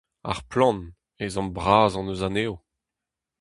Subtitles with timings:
[0.31, 0.83] Ar plant:
[1.25, 2.55] ezhomm bras hon eus anezho!